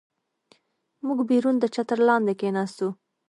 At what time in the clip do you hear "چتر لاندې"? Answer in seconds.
1.75-2.33